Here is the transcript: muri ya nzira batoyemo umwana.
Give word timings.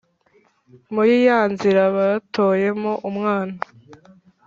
muri 0.93 1.13
ya 1.27 1.39
nzira 1.51 1.83
batoyemo 1.95 2.93
umwana. 3.09 3.55